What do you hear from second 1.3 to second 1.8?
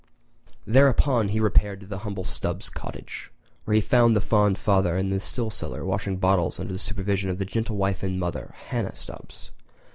repaired